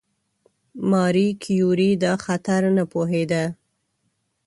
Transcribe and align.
ماري 0.91 1.27
کیوري 1.43 1.91
دا 2.03 2.13
خطر 2.25 2.61
نه 2.77 2.83
پوهېده. 2.91 3.43